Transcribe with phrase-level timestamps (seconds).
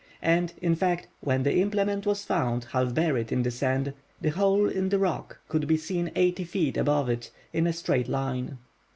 [0.23, 4.67] And, in fact, when the implement was found, half buried in the sand, the hole
[4.67, 8.57] in the rock could be seen eighty feet above it, in a straight line.